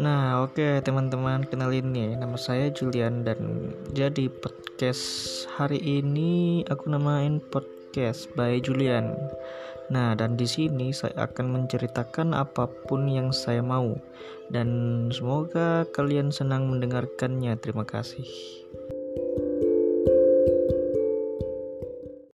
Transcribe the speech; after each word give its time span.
Nah, 0.00 0.40
oke 0.40 0.56
okay, 0.56 0.80
teman-teman, 0.80 1.44
kenalin 1.44 1.92
nih, 1.92 2.16
ya. 2.16 2.24
nama 2.24 2.40
saya 2.40 2.72
Julian 2.72 3.28
dan 3.28 3.72
jadi 3.92 4.32
podcast 4.32 5.44
hari 5.52 5.76
ini 5.84 6.64
aku 6.64 6.88
namain 6.88 7.44
podcast 7.52 8.32
by 8.32 8.56
Julian. 8.56 9.12
Nah, 9.92 10.16
dan 10.16 10.40
di 10.40 10.48
sini 10.48 10.96
saya 10.96 11.28
akan 11.28 11.52
menceritakan 11.52 12.32
apa 12.32 12.72
pun 12.88 13.04
yang 13.04 13.36
saya 13.36 13.60
mau 13.60 13.92
dan 14.48 14.68
semoga 15.12 15.84
kalian 15.92 16.32
senang 16.32 16.72
mendengarkannya. 16.72 17.52
Terima 17.60 17.84
kasih. 17.84 18.61